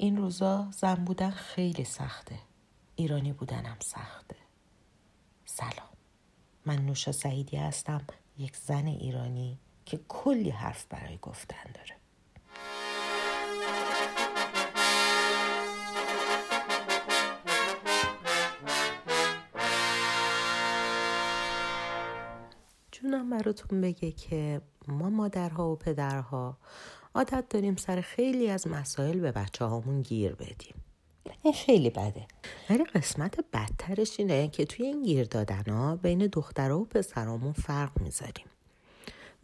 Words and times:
این 0.00 0.16
روزا 0.16 0.68
زن 0.70 0.94
بودن 0.94 1.30
خیلی 1.30 1.84
سخته. 1.84 2.38
ایرانی 2.96 3.32
بودنم 3.32 3.76
سخته. 3.80 4.36
سلام. 5.44 5.88
من 6.66 6.76
نوشا 6.86 7.12
سعیدی 7.12 7.56
هستم 7.56 8.00
یک 8.38 8.56
زن 8.56 8.86
ایرانی 8.86 9.58
که 9.84 10.00
کلی 10.08 10.50
حرف 10.50 10.86
برای 10.86 11.18
گفتن 11.22 11.72
داره. 11.74 11.96
جونم 22.92 23.30
براتون 23.30 23.80
بگه 23.80 24.12
که 24.12 24.60
ما 24.88 25.10
مادرها 25.10 25.72
و 25.72 25.76
پدرها 25.76 26.58
عادت 27.18 27.44
داریم 27.50 27.76
سر 27.76 28.00
خیلی 28.00 28.50
از 28.50 28.66
مسائل 28.66 29.20
به 29.20 29.32
بچه 29.32 29.64
هامون 29.64 30.02
گیر 30.02 30.34
بدیم. 30.34 30.74
این 31.42 31.52
خیلی 31.52 31.90
بده. 31.90 32.26
ولی 32.70 32.84
قسمت 32.84 33.38
بدترش 33.52 34.20
اینه 34.20 34.48
که 34.48 34.64
توی 34.64 34.86
این 34.86 35.02
گیر 35.02 35.24
دادن 35.24 35.72
ها 35.72 35.96
بین 35.96 36.26
دخترها 36.26 36.78
و 36.78 36.84
پسرامون 36.84 37.52
فرق 37.52 38.00
می‌ذاریم. 38.00 38.46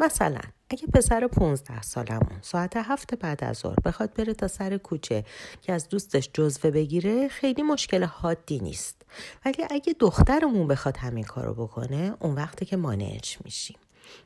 مثلا 0.00 0.40
اگه 0.70 0.86
پسر 0.86 1.26
15 1.26 1.82
سالمون 1.82 2.38
ساعت 2.42 2.76
هفت 2.76 3.14
بعد 3.14 3.44
از 3.44 3.56
ظهر 3.56 3.76
بخواد 3.84 4.14
بره 4.14 4.34
تا 4.34 4.48
سر 4.48 4.76
کوچه 4.76 5.24
که 5.62 5.72
از 5.72 5.88
دوستش 5.88 6.30
جزوه 6.32 6.70
بگیره 6.70 7.28
خیلی 7.28 7.62
مشکل 7.62 8.04
حادی 8.04 8.58
نیست. 8.58 9.02
ولی 9.44 9.66
اگه 9.70 9.94
دخترمون 10.00 10.68
بخواد 10.68 10.96
همین 10.96 11.24
کارو 11.24 11.54
بکنه 11.54 12.16
اون 12.20 12.34
وقتی 12.34 12.64
که 12.64 12.76
مانعش 12.76 13.38
میشیم. 13.44 13.76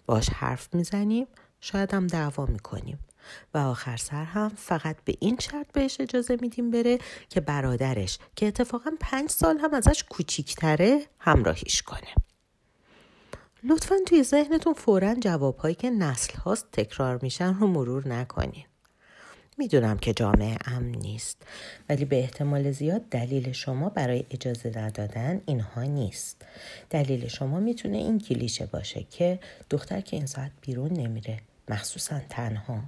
باش 0.06 0.30
حرف 0.30 0.75
می‌زنیم 0.75 1.27
شاید 1.61 1.95
هم 1.95 2.06
دعوا 2.06 2.47
می‌کنیم. 2.47 2.98
و 3.55 3.59
آخر 3.59 3.96
سر 3.96 4.24
هم 4.24 4.48
فقط 4.48 4.96
به 5.05 5.14
این 5.20 5.38
شرط 5.38 5.73
بهش 5.73 6.00
اجازه 6.00 6.38
میدیم 6.41 6.70
بره 6.70 6.98
که 7.28 7.41
برادرش 7.41 8.19
که 8.36 8.47
اتفاقا 8.47 8.91
پنج 9.00 9.30
سال 9.30 9.58
هم 9.58 9.75
ازش 9.75 10.05
کوچیکتره 10.11 11.00
همراهیش 11.19 11.83
کنه. 11.83 12.14
لطفا 13.64 13.94
توی 14.06 14.22
ذهنتون 14.22 14.72
فورا 14.75 15.14
جوابهایی 15.14 15.75
که 15.75 15.91
نسل 15.91 16.34
هاست 16.38 16.66
تکرار 16.72 17.19
میشن 17.22 17.55
رو 17.55 17.66
مرور 17.66 18.08
نکنین. 18.08 18.64
می‌دونم 19.58 19.98
که 19.98 20.12
جامعه 20.12 20.56
امن 20.64 20.91
نیست 20.91 21.42
ولی 21.88 22.05
به 22.05 22.19
احتمال 22.19 22.72
زیاد 22.72 23.03
دلیل 23.10 23.53
شما 23.53 23.88
برای 23.88 24.25
اجازه 24.31 24.72
ندادن 24.77 25.41
اینها 25.47 25.83
نیست. 25.83 26.42
دلیل 26.91 27.28
شما 27.28 27.60
می‌تونه 27.60 27.97
این 27.97 28.19
کلیشه 28.19 28.66
باشه 28.66 29.06
که 29.10 29.38
دختر 29.70 30.00
که 30.00 30.16
این 30.16 30.27
ساعت 30.27 30.50
بیرون 30.60 30.92
نمیره 30.92 31.41
مخصوصا 31.69 32.20
تنها. 32.31 32.83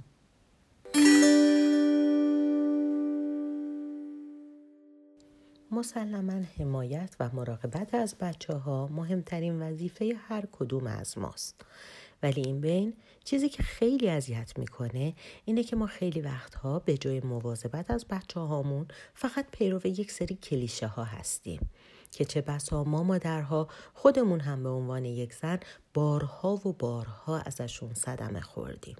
مسلما 5.71 6.41
حمایت 6.57 7.15
و 7.19 7.29
مراقبت 7.33 7.93
از 7.93 8.15
بچه 8.19 8.53
ها 8.53 8.87
مهمترین 8.87 9.61
وظیفه 9.61 10.13
هر 10.27 10.43
کدوم 10.51 10.87
از 10.87 11.17
ماست. 11.17 11.65
ولی 12.23 12.41
این 12.41 12.61
بین 12.61 12.93
چیزی 13.23 13.49
که 13.49 13.63
خیلی 13.63 14.09
اذیت 14.09 14.59
می‌کنه 14.59 15.13
اینه 15.45 15.63
که 15.63 15.75
ما 15.75 15.85
خیلی 15.85 16.21
وقتها 16.21 16.79
به 16.79 16.97
جای 16.97 17.19
مواظبت 17.19 17.91
از 17.91 18.05
بچه 18.05 18.39
هامون 18.39 18.87
فقط 19.13 19.45
پیرو 19.51 19.87
یک 19.87 20.11
سری 20.11 20.35
کلیشه 20.35 20.87
ها 20.87 21.03
هستیم 21.03 21.69
که 22.11 22.25
چه 22.25 22.41
بسا 22.41 22.83
ما 22.83 23.03
مادرها 23.03 23.67
خودمون 23.93 24.39
هم 24.39 24.63
به 24.63 24.69
عنوان 24.69 25.05
یک 25.05 25.33
زن 25.33 25.59
بارها 25.93 26.55
و 26.55 26.73
بارها 26.73 27.39
ازشون 27.39 27.93
صدمه 27.93 28.41
خوردیم. 28.41 28.95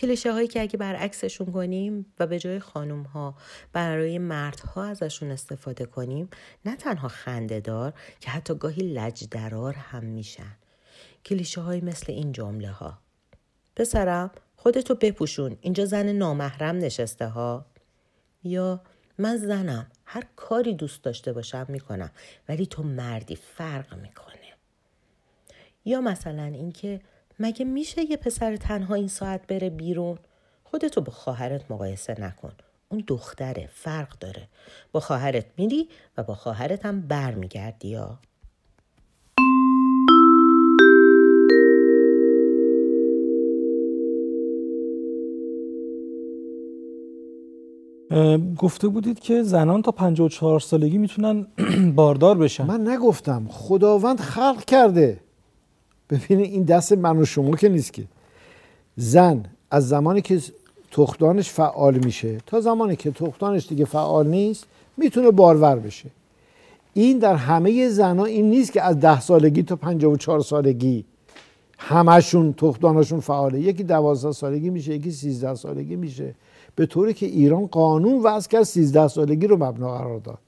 کلیشه 0.00 0.32
هایی 0.32 0.48
که 0.48 0.60
اگه 0.60 0.76
برعکسشون 0.76 1.52
کنیم 1.52 2.06
و 2.18 2.26
به 2.26 2.38
جای 2.38 2.58
خانوم 2.60 3.02
ها 3.02 3.34
برای 3.72 4.18
مردها 4.18 4.84
ازشون 4.84 5.30
استفاده 5.30 5.86
کنیم 5.86 6.28
نه 6.64 6.76
تنها 6.76 7.08
خنده 7.08 7.60
دار 7.60 7.94
که 8.20 8.30
حتی 8.30 8.54
گاهی 8.54 8.82
لجدرار 8.82 9.74
هم 9.74 10.04
میشن. 10.04 10.56
کلیشه 11.24 11.60
های 11.60 11.80
مثل 11.80 12.12
این 12.12 12.32
جمله 12.32 12.70
ها 12.70 12.98
پسرم 13.76 14.30
خودتو 14.56 14.94
بپوشون. 14.94 15.56
اینجا 15.60 15.84
زن 15.84 16.12
نامحرم 16.12 16.76
نشسته 16.76 17.26
ها. 17.26 17.66
یا 18.44 18.82
من 19.18 19.36
زنم. 19.36 19.90
هر 20.04 20.26
کاری 20.36 20.74
دوست 20.74 21.02
داشته 21.02 21.32
باشم 21.32 21.66
می‌کنم. 21.68 22.10
ولی 22.48 22.66
تو 22.66 22.82
مردی 22.82 23.36
فرق 23.36 23.94
می‌کنه. 23.94 24.54
یا 25.84 26.00
مثلا 26.00 26.44
اینکه 26.44 27.00
مگه 27.42 27.64
میشه 27.64 28.10
یه 28.10 28.16
پسر 28.16 28.56
تنها 28.56 28.94
این 28.94 29.08
ساعت 29.08 29.46
بره 29.46 29.70
بیرون؟ 29.70 30.18
خودتو 30.64 31.00
با 31.00 31.12
خواهرت 31.12 31.70
مقایسه 31.70 32.20
نکن. 32.20 32.52
اون 32.88 33.04
دختره 33.06 33.68
فرق 33.72 34.18
داره. 34.18 34.48
با 34.92 35.00
خواهرت 35.00 35.46
میری 35.56 35.88
و 36.16 36.22
با 36.22 36.34
خواهرت 36.34 36.86
هم 36.86 37.00
برمیگردی 37.00 37.88
یا؟ 37.88 38.18
گفته 48.58 48.88
بودید 48.88 49.20
که 49.20 49.42
زنان 49.42 49.82
تا 49.82 49.92
54 49.92 50.60
سالگی 50.60 50.98
می‌تونن 50.98 51.46
باردار 51.96 52.38
بشن. 52.38 52.66
من 52.66 52.88
نگفتم. 52.88 53.48
خداوند 53.48 54.20
خلق 54.20 54.64
کرده. 54.64 55.20
ببینید 56.10 56.52
این 56.52 56.62
دست 56.62 56.92
من 56.92 57.18
و 57.18 57.24
شما 57.24 57.56
که 57.56 57.68
نیست 57.68 57.92
که. 57.92 58.04
زن 58.96 59.44
از 59.70 59.88
زمانی 59.88 60.22
که 60.22 60.40
تختانش 60.90 61.50
فعال 61.50 61.98
میشه 62.04 62.38
تا 62.46 62.60
زمانی 62.60 62.96
که 62.96 63.10
تختانش 63.10 63.66
دیگه 63.68 63.84
فعال 63.84 64.26
نیست 64.26 64.66
می‌تونه 64.96 65.30
بارور 65.30 65.76
بشه. 65.76 66.10
این 66.94 67.18
در 67.18 67.34
همه 67.34 67.88
زنها 67.88 68.24
این 68.24 68.50
نیست 68.50 68.72
که 68.72 68.82
از 68.82 69.00
ده 69.00 69.20
سالگی 69.20 69.62
تا 69.62 69.76
54 69.76 70.40
سالگی 70.40 71.04
همشون 71.78 72.52
تختانشون 72.52 73.20
فعاله. 73.20 73.60
یکی 73.60 73.84
دوازده 73.84 74.32
سالگی 74.32 74.70
میشه 74.70 74.94
یکی 74.94 75.10
سیزده 75.10 75.54
سالگی 75.54 75.96
میشه. 75.96 76.34
به 76.76 76.86
طوری 76.86 77.14
که 77.14 77.26
ایران 77.26 77.66
قانون 77.66 78.22
وضع 78.22 78.48
کرد 78.48 78.62
سیزده 78.62 79.08
سالگی 79.08 79.46
رو 79.46 79.56
مبنا 79.64 79.98
قرار 79.98 80.18
داد. 80.18 80.38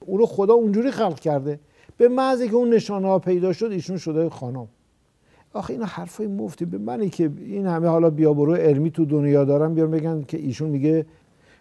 او 0.00 0.18
رو 0.18 0.26
خدا 0.26 0.54
اونجوری 0.54 0.90
خلق 0.90 1.20
کرده. 1.20 1.60
به 1.98 2.08
محض 2.08 2.42
که 2.42 2.54
اون 2.54 2.74
نشانه 2.74 3.08
ها 3.08 3.18
پیدا 3.18 3.52
شد 3.52 3.66
ایشون 3.66 3.96
شده 3.98 4.28
خانم. 4.28 4.68
آخه 5.52 5.70
اینا 5.70 5.86
حرفای 5.86 6.26
مفتی. 6.26 6.64
به 6.64 6.78
منی 6.78 7.10
که 7.10 7.30
این 7.38 7.66
همه 7.66 7.88
حالا 7.88 8.10
بیا 8.10 8.34
برو 8.34 8.54
علمی 8.54 8.90
تو 8.90 9.04
دنیا 9.04 9.44
دارم 9.44 9.74
بیان 9.74 9.90
بگن 9.90 10.22
که 10.22 10.36
ایشون 10.36 10.70
میگه 10.70 11.06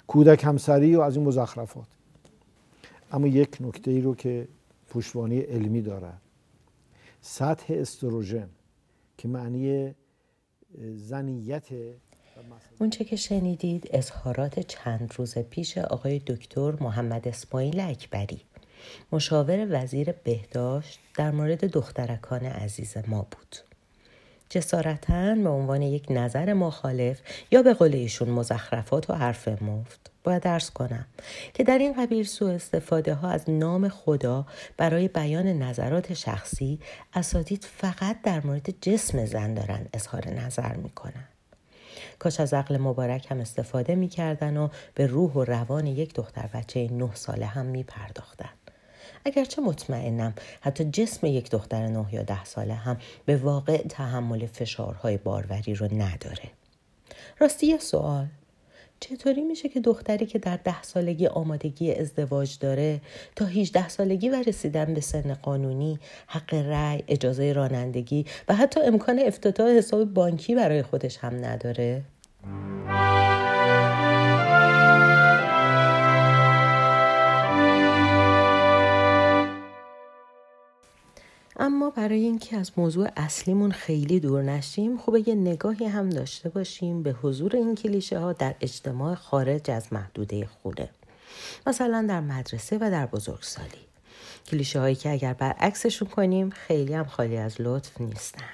کودک 0.08 0.44
همسری 0.44 0.96
و 0.96 1.02
از 1.02 1.18
این 1.18 1.26
مزخرفات. 1.26 1.88
اما 3.12 3.28
یک 3.28 3.58
نکته 3.62 3.92
ای 3.92 4.02
رو 4.02 4.16
که 4.16 4.47
پشتوانی 4.90 5.40
علمی 5.40 5.81
داره. 5.81 6.14
سطح 7.22 7.74
استروژن 7.74 8.50
که 9.18 9.28
معنی 9.28 9.96
زنیت 10.96 11.68
اون 12.80 12.90
چه 12.90 13.03
که 13.03 13.16
شنیدید 13.16 13.90
اظهارات 13.94 14.59
چند 14.59 15.14
روز 15.18 15.38
پیش 15.38 15.78
آقای 15.78 16.20
دکتر 16.20 16.74
محمد 16.81 17.28
اسماعیل 17.28 17.80
اکبری. 17.80 18.42
مشاور 19.12 19.68
وزیر 19.70 20.12
بهداشت 20.12 21.00
در 21.16 21.31
مورد 21.31 21.66
دخترکان 21.66 22.46
عزیز 22.46 22.98
ما 23.08 23.22
بود. 23.31 23.56
جسارتا 24.50 25.36
به 25.36 25.50
عنوان 25.50 25.81
یک 25.81 26.06
نظر 26.09 26.53
مخالف 26.53 27.20
یا 27.52 27.62
به 27.62 27.74
قول 27.74 27.96
ایشون 27.96 28.30
مزخرفات 28.30 29.09
و 29.09 29.14
حرف 29.14 29.47
مفت 29.47 30.12
باید 30.24 30.42
درس 30.44 30.72
کنم 30.72 31.06
که 31.53 31.64
در 31.64 31.78
این 31.78 31.94
قبیل 31.94 32.24
سوء 32.24 32.53
استفاده 32.53 33.14
ها 33.14 33.30
از 33.30 33.50
نام 33.50 33.90
خدا 33.90 34.46
برای 34.78 35.08
بیان 35.08 35.47
نظرات 35.47 36.14
شخصی 36.14 36.80
اساتید 37.14 37.68
فقط 37.72 38.22
در 38.22 38.46
مورد 38.46 38.81
جسم 38.81 39.26
زن 39.26 39.53
دارن 39.53 39.88
اظهار 39.94 40.30
نظر 40.30 40.74
می‌کنن 40.74 41.28
کاش 42.20 42.40
از 42.40 42.53
عقل 42.53 42.78
مبارک 42.78 43.32
هم 43.32 43.40
استفاده 43.40 43.96
می‌کردن 43.96 44.58
و 44.58 44.70
به 44.96 45.08
روح 45.08 45.34
و 45.34 45.44
روان 45.44 45.88
یک 45.88 46.14
دختر 46.14 46.50
بچه 46.53 46.88
نه 46.91 47.09
ساله 47.14 47.46
هم 47.46 47.66
میپرداختن 47.66 48.50
اگرچه 49.28 49.62
مطمئنم 49.62 50.34
حتی 50.62 50.84
جسم 50.84 51.28
یک 51.28 51.52
دختر 51.52 51.88
نه 51.88 52.14
یا 52.14 52.24
ده 52.24 52.46
ساله 52.46 52.74
هم 52.74 52.97
به 53.26 53.38
واقع 53.38 53.78
تحمل 53.78 54.46
فشارهای 54.46 55.18
باروری 55.18 55.76
رو 55.76 55.94
نداره 55.94 56.52
راستی 57.40 57.68
یه 57.68 57.78
سوال 57.78 58.28
چطوری 59.00 59.41
میشه 59.41 59.70
که 59.70 59.79
دختری 59.79 60.26
که 60.26 60.40
در 60.40 60.58
ده 60.58 60.82
سالگی 60.84 61.28
آمادگی 61.28 61.94
ازدواج 61.94 62.58
داره 62.59 63.02
تا 63.35 63.46
18 63.46 63.90
سالگی 63.90 64.29
و 64.29 64.44
رسیدن 64.47 64.94
به 64.94 65.02
سن 65.02 65.34
قانونی 65.34 66.00
حق 66.28 66.53
رأی، 66.53 67.03
اجازه 67.08 67.53
رانندگی 67.53 68.26
و 68.47 68.56
حتی 68.56 68.82
امکان 68.82 69.20
افتتاح 69.20 69.70
حساب 69.70 70.14
بانکی 70.14 70.56
برای 70.56 70.84
خودش 70.84 71.18
هم 71.18 71.46
نداره؟ 71.46 72.03
اما 81.59 81.90
برای 81.90 82.24
اینکه 82.24 82.58
از 82.58 82.72
موضوع 82.78 83.09
اصلیمون 83.18 83.72
خیلی 83.72 84.20
دور 84.20 84.44
نشیم 84.44 84.98
خوبه 84.98 85.30
یه 85.30 85.36
نگاهی 85.36 85.86
هم 85.86 86.09
داشته 86.09 86.50
باشیم 86.50 87.04
به 87.04 87.12
حضور 87.12 87.56
این 87.56 87.76
کلیشه 87.76 88.20
ها 88.20 88.34
در 88.34 88.56
اجتماع 88.62 89.16
خارج 89.16 89.72
از 89.72 89.94
محدوده 89.94 90.46
خونه. 90.46 90.90
مثلا 91.68 92.06
در 92.09 92.20
مدرسه 92.20 92.78
و 92.82 92.90
در 92.92 93.06
بزرگسالی. 93.06 93.88
کلیشه 94.48 94.80
هایی 94.80 94.96
که 94.96 95.12
اگر 95.12 95.34
برعکسشون 95.34 96.08
کنیم 96.08 96.50
خیلی 96.50 96.94
هم 96.94 97.06
خالی 97.06 97.38
از 97.38 97.62
لطف 97.62 98.02
نیستن. 98.02 98.50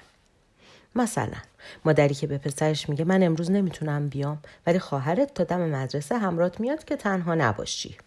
مثلا 0.95 1.37
مادری 1.85 2.15
که 2.15 2.27
به 2.27 2.37
پسرش 2.37 2.89
میگه 2.89 3.05
من 3.05 3.23
امروز 3.23 3.51
نمی‌تونم 3.51 4.09
بیام 4.09 4.37
ولی 4.67 4.79
خواهرت 4.79 5.33
تا 5.33 5.43
دم 5.43 5.69
مدرسه 5.69 6.17
همرات 6.17 6.59
میاد 6.59 6.85
که 6.85 6.95
تنها 6.95 7.35
نباشی. 7.35 7.97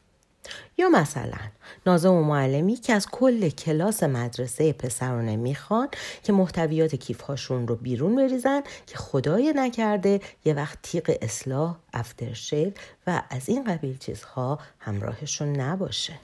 یا 0.79 0.89
مثلا 0.89 1.39
نازم 1.87 2.13
و 2.13 2.23
معلمی 2.23 2.77
که 2.77 2.93
از 2.93 3.07
کل 3.07 3.49
کلاس 3.49 4.03
مدرسه 4.03 4.73
پسرانه 4.73 5.37
می‌خوان 5.37 5.89
که 6.23 6.33
محتویات 6.33 6.95
کیفهاشون 6.95 7.69
رو 7.69 7.77
بیرون 7.77 8.17
بریزن 8.17 8.63
که 8.87 8.97
خدای 8.99 9.53
نکرده 9.57 10.21
یه 10.45 10.55
وقت 10.55 10.79
تیغ 10.83 11.17
اصلاح 11.23 11.77
افترشیو 11.95 12.71
و 13.07 13.23
از 13.31 13.49
این 13.49 13.65
قبیل 13.65 13.99
چیزها 13.99 14.59
همراهشون 14.79 15.61
نباشه. 15.61 16.19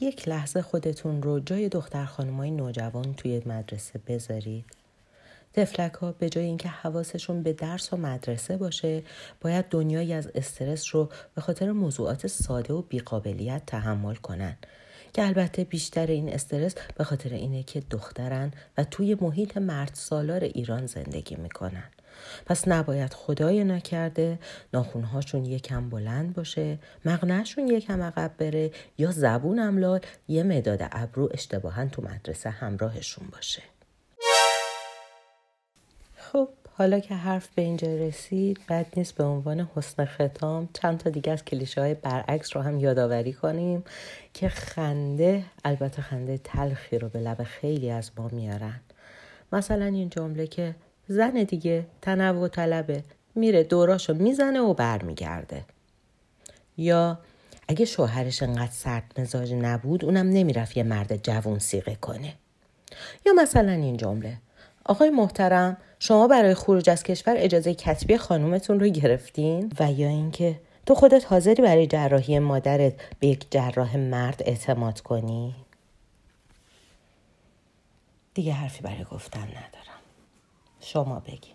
یک 0.00 0.28
لحظه 0.28 0.62
خودتون 0.62 1.22
رو 1.22 1.40
جای 1.40 1.68
دختر 1.68 2.04
خانمای 2.04 2.50
نوجوان 2.50 3.14
توی 3.14 3.42
مدرسه 3.46 4.00
بذارید. 4.06 4.77
تفلک 5.58 5.92
ها 5.92 6.12
به 6.12 6.28
جای 6.28 6.44
اینکه 6.44 6.68
حواسشون 6.68 7.42
به 7.42 7.52
درس 7.52 7.92
و 7.92 7.96
مدرسه 7.96 8.56
باشه 8.56 9.02
باید 9.40 9.64
دنیایی 9.70 10.12
از 10.12 10.30
استرس 10.34 10.94
رو 10.94 11.08
به 11.34 11.40
خاطر 11.40 11.72
موضوعات 11.72 12.26
ساده 12.26 12.74
و 12.74 12.82
بیقابلیت 12.82 13.62
تحمل 13.66 14.14
کنن. 14.14 14.56
که 15.12 15.26
البته 15.26 15.64
بیشتر 15.64 16.06
این 16.06 16.28
استرس 16.28 16.74
به 16.96 17.04
خاطر 17.04 17.34
اینه 17.34 17.62
که 17.62 17.82
دخترن 17.90 18.50
و 18.78 18.84
توی 18.84 19.16
محیط 19.20 19.56
مرد 19.56 19.90
سالار 19.94 20.44
ایران 20.44 20.86
زندگی 20.86 21.36
می‌کنن. 21.36 21.90
پس 22.46 22.68
نباید 22.68 23.14
خدای 23.14 23.64
نکرده 23.64 24.38
ناخونهاشون 24.74 25.44
یکم 25.44 25.90
بلند 25.90 26.34
باشه 26.34 26.78
مغنهشون 27.04 27.68
یکم 27.68 28.02
عقب 28.02 28.34
بره 28.38 28.70
یا 28.98 29.10
زبون 29.10 29.58
املال 29.58 30.00
یه 30.28 30.42
مداد 30.42 30.88
ابرو 30.92 31.28
اشتباها 31.32 31.86
تو 31.86 32.02
مدرسه 32.02 32.50
همراهشون 32.50 33.28
باشه. 33.32 33.62
خب 36.32 36.48
حالا 36.78 37.00
که 37.00 37.14
حرف 37.14 37.48
به 37.54 37.62
اینجا 37.62 37.88
رسید 37.88 38.58
بد 38.68 38.86
نیست 38.96 39.14
به 39.14 39.24
عنوان 39.24 39.68
حسن 39.74 40.04
ختام 40.04 40.68
چند 40.72 40.98
تا 40.98 41.10
دیگه 41.10 41.32
از 41.32 41.44
کلیشه 41.44 41.80
های 41.80 41.94
برعکس 41.94 42.56
رو 42.56 42.62
هم 42.62 42.80
یادآوری 42.80 43.32
کنیم 43.32 43.84
که 44.34 44.48
خنده 44.48 45.44
البته 45.64 46.02
خنده 46.02 46.38
تلخی 46.44 46.98
رو 46.98 47.08
به 47.08 47.20
لب 47.20 47.42
خیلی 47.42 47.90
از 47.90 48.10
ما 48.16 48.28
میارن. 48.32 48.80
مثلا 49.52 49.84
این 49.84 50.10
جمله 50.10 50.46
که 50.46 50.74
زن 51.08 51.32
دیگه 51.32 51.86
تنوع 52.02 52.48
طلبه 52.48 53.04
میره 53.34 53.62
دوراشو 53.62 54.14
می‌زنه 54.14 54.60
و 54.60 54.74
برمیگرده. 54.74 55.64
یا 56.76 57.18
اگه 57.68 57.84
شوهرش 57.84 58.42
انقدر 58.42 58.72
سرد 58.72 59.20
مزاج 59.20 59.52
نبود 59.52 60.04
اونم 60.04 60.26
نمی‌رفت 60.30 60.76
یه 60.76 60.82
مرد 60.82 61.22
جوون 61.22 61.58
سیغه 61.58 61.94
کنه. 61.94 62.34
یا 63.26 63.32
مثلا 63.32 63.72
این 63.72 63.96
جمله. 63.96 64.38
آقای 64.88 65.10
محترم 65.10 65.76
شما 65.98 66.28
برای 66.28 66.54
خروج 66.54 66.90
از 66.90 67.02
کشور 67.02 67.34
اجازه 67.36 67.74
کتبی 67.74 68.16
خانومتون 68.16 68.80
رو 68.80 68.88
گرفتین؟ 68.88 69.72
و 69.80 69.92
یا 69.92 70.08
اینکه 70.08 70.60
تو 70.86 70.94
خودت 70.94 71.32
حاضری 71.32 71.62
برای 71.62 71.86
جراحی 71.86 72.38
مادرت 72.38 72.92
به 73.20 73.26
یک 73.26 73.46
جراح 73.50 73.96
مرد 73.96 74.42
اعتماد 74.46 75.00
کنی؟ 75.00 75.54
دیگه 78.34 78.52
حرفی 78.52 78.82
برای 78.82 79.04
گفتن 79.04 79.40
ندارم. 79.40 80.00
شما 80.80 81.20
بگی. 81.20 81.52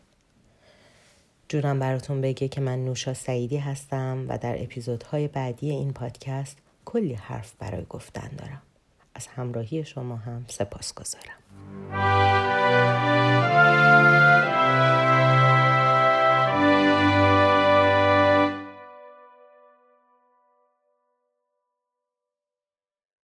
جونم 1.49 1.79
براتون 1.79 2.21
بگه 2.21 2.47
که 2.47 2.61
من 2.61 2.85
نوشا 2.85 3.13
سعیدی 3.13 3.57
هستم 3.57 4.25
و 4.29 4.37
در 4.37 4.63
اپیزودهای 4.63 5.27
بعدی 5.27 5.71
این 5.71 5.93
پادکست 5.93 6.57
کلی 6.85 7.13
حرف 7.13 7.53
برای 7.59 7.85
گفتن 7.89 8.29
دارم. 8.37 8.61
از 9.15 9.27
همراهی 9.27 9.85
شما 9.85 10.15
هم 10.15 10.45
سپاس 10.47 10.93
گذارم 10.93 11.37